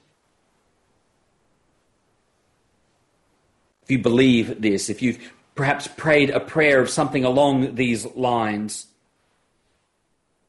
[3.83, 5.19] If you believe this, if you've
[5.53, 8.87] perhaps prayed a prayer of something along these lines,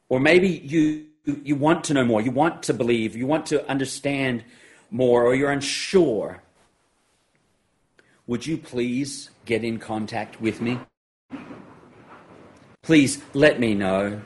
[0.09, 3.67] or maybe you, you want to know more, you want to believe, you want to
[3.69, 4.43] understand
[4.89, 6.41] more, or you're unsure,
[8.25, 10.79] would you please get in contact with me?
[12.87, 14.21] Please let me know.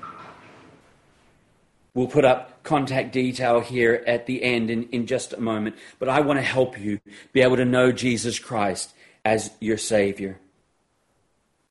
[1.96, 6.08] We'll put up contact detail here at the end in, in just a moment, but
[6.08, 7.00] I want to help you
[7.34, 8.94] be able to know Jesus Christ
[9.26, 10.40] as your Savior.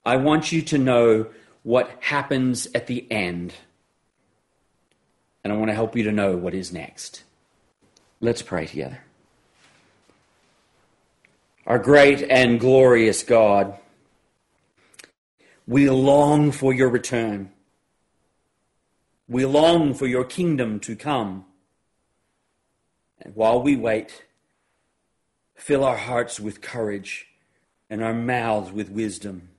[0.04, 1.26] I want you to know
[1.62, 3.54] what happens at the end.
[5.44, 7.22] And I want to help you to know what is next.
[8.20, 8.98] Let's pray together.
[11.68, 13.78] Our great and glorious God,
[15.70, 17.48] we long for your return.
[19.28, 21.44] We long for your kingdom to come.
[23.20, 24.24] And while we wait,
[25.54, 27.28] fill our hearts with courage
[27.88, 29.50] and our mouths with wisdom.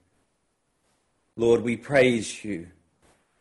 [1.37, 2.67] Lord, we praise you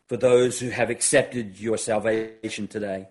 [0.07, 3.09] for those who have accepted your salvation today.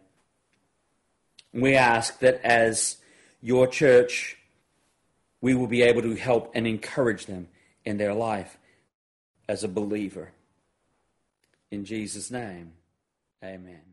[1.52, 2.96] We ask that as
[3.42, 4.38] your church,
[5.42, 7.48] we will be able to help and encourage them
[7.84, 8.56] in their life
[9.50, 10.30] as a believer.
[11.72, 12.70] In Jesus' name,
[13.42, 13.89] amen.